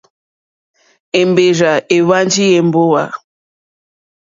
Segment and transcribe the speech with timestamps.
[1.19, 3.03] Èmbèrzà èhwánjì èmbówà.